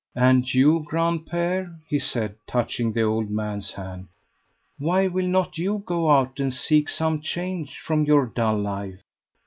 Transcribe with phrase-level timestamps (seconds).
[0.15, 4.07] "And you, grandpère," he said, touching the old man's hand;
[4.79, 9.01] "why will not you go out and seek some change from your dull life?